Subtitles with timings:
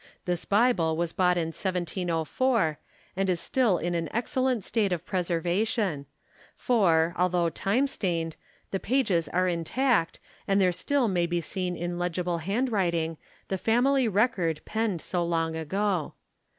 [0.25, 2.79] This Bible was bought in 1704
[3.15, 6.07] and is still in an excellent state of preservation,
[6.55, 8.35] for, although time stained,
[8.71, 10.17] the pages are intact
[10.47, 13.17] and there still may be seen in legible handwriting
[13.47, 16.15] the family record penned so long ago.